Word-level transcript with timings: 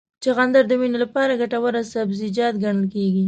چغندر 0.23 0.63
د 0.67 0.71
وینې 0.81 0.97
لپاره 1.03 1.39
ګټور 1.41 1.73
سبزیجات 1.93 2.53
ګڼل 2.63 2.85
کېږي. 2.93 3.19